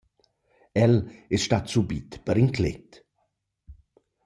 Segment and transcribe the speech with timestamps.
[0.85, 0.95] El
[1.39, 3.01] es stat subit perinclet.